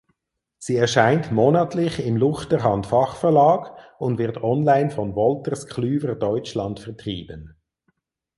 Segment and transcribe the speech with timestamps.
[0.57, 7.55] Sie erscheint monatlich im Luchterhand Fachverlag und wird online von Wolters Kluwer Deutschland vertrieben.